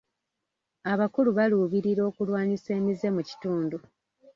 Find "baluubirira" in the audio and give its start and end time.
1.37-2.01